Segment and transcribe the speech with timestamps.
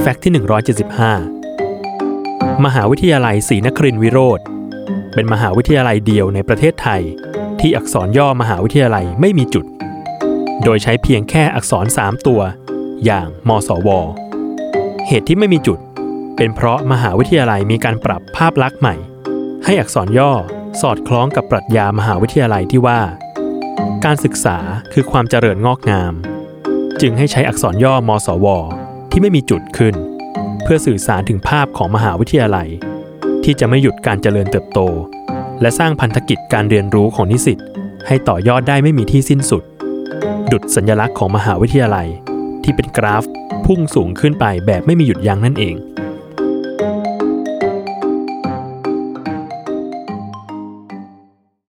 [0.00, 0.32] แฟกต์ที่
[1.28, 4.40] 175 มหาวิทยาลัยศรีนครินทรวิโรธ
[5.14, 7.02] เป็นมหาวิทยาลัยเดียวในประเทศไทย
[7.60, 9.64] ที่อักษรย่อมหาวิทยาลัยไม่มีจุด
[10.64, 12.40] โดยใช้เพียงแค่อักษร 3 ตัว
[13.04, 13.88] อย่างมสว
[15.08, 15.78] เหตุที่ไม่มีจุด
[16.36, 18.94] เป็นเพราะมหาวิทยาลัยมีการปรับภาพลักษณ์ใหม่
[19.64, 20.32] ให้อักษรย่อ
[20.80, 23.00] สอดคล้องกับปรัชญามหาวิทยาลัยที่ว่า
[24.04, 24.58] การศึกษา
[24.92, 26.12] คือความเจริญงอกงาม
[27.00, 28.46] จึงให้ใช้อักษรย่อมสว
[29.18, 29.94] ที่ไม่มีจุดขึ้น
[30.62, 32.68] เพื่อสื่อสารถึงภาพของมหาวิทยาลัย
[33.44, 34.80] ที่จะไม่หยุดการเจริญเติบโต
[35.60, 37.58] และสร้างพันธกิจการเรียนรู้ของนิสิต
[38.06, 39.62] ให้ต่อยอดได้ไม่มีที่สิ้นสุด
[40.52, 42.08] ดุดสัญลักษณ์ของมหาวิทยาลัย
[42.64, 43.24] ที่เป็นกราฟ
[43.66, 45.74] พุ่งสูงขึ้นไปแบบไม่มีหยุดยั้งนั่นเอง